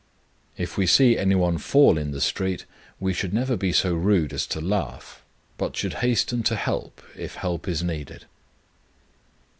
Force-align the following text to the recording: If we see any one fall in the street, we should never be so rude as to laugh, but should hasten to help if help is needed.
If 0.57 0.79
we 0.79 0.87
see 0.87 1.15
any 1.15 1.35
one 1.35 1.59
fall 1.59 1.95
in 1.95 2.09
the 2.09 2.21
street, 2.21 2.65
we 2.99 3.13
should 3.13 3.35
never 3.35 3.55
be 3.55 3.71
so 3.71 3.93
rude 3.93 4.33
as 4.33 4.47
to 4.47 4.59
laugh, 4.59 5.21
but 5.59 5.75
should 5.77 5.93
hasten 6.01 6.41
to 6.41 6.55
help 6.55 7.03
if 7.15 7.35
help 7.35 7.67
is 7.67 7.83
needed. 7.83 8.25